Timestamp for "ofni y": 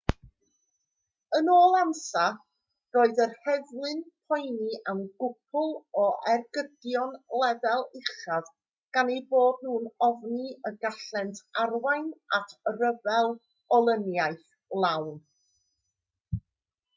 10.09-10.73